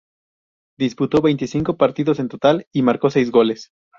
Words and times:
Disputó 0.79 1.21
veinticinco 1.21 1.77
partidos 1.77 2.17
en 2.17 2.27
total 2.27 2.65
y 2.73 2.81
marcó 2.81 3.11
seis 3.11 3.29
goles. 3.29 3.69